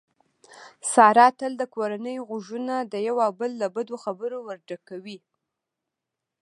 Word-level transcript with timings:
ساره 0.91 1.27
تل 1.39 1.51
د 1.57 1.63
کورنۍ 1.75 2.17
غوږونه 2.27 2.75
د 2.91 2.93
یو 3.07 3.15
او 3.25 3.31
بل 3.39 3.51
له 3.61 3.67
بدو 3.75 3.95
خبرو 4.03 4.37
ورډکوي. 4.47 5.17